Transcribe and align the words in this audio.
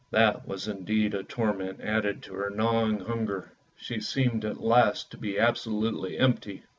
That 0.09 0.47
was 0.47 0.67
indeed 0.67 1.13
a 1.13 1.21
torment 1.21 1.79
added 1.79 2.23
to 2.23 2.33
her 2.33 2.49
gnawing 2.49 3.01
hunger; 3.01 3.51
she 3.75 3.99
seemed 3.99 4.43
at 4.43 4.59
last 4.59 5.11
to 5.11 5.17
be 5.19 5.37
absolutely 5.37 6.17
empty. 6.17 6.63